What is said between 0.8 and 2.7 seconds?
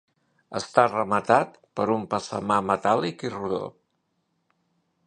rematat per un passamà